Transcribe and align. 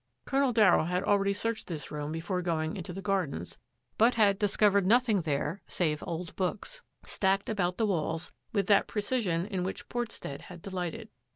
Colonel 0.25 0.51
Darryll 0.51 0.87
had 0.87 1.03
already 1.03 1.31
searched 1.31 1.67
this 1.67 1.91
room 1.91 2.11
before 2.11 2.41
going 2.41 2.75
into 2.75 2.91
the 2.91 3.03
gardens, 3.03 3.59
but 3.99 4.15
had 4.15 4.39
discovered 4.39 4.87
nothing 4.87 5.21
there 5.21 5.61
save 5.67 6.03
old 6.07 6.35
books, 6.35 6.81
stacked 7.05 7.49
about 7.49 7.77
the 7.77 7.85
walls 7.85 8.31
with 8.51 8.65
that 8.65 8.87
pre 8.87 9.03
cision 9.03 9.47
in 9.47 9.61
which 9.63 9.87
Portstead 9.89 10.41
had 10.41 10.63
delighted. 10.63 11.09